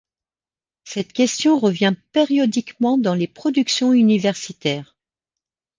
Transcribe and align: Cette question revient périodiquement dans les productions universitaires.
Cette 0.83 1.13
question 1.13 1.59
revient 1.59 1.93
périodiquement 2.11 2.97
dans 2.97 3.13
les 3.13 3.27
productions 3.27 3.93
universitaires. 3.93 4.97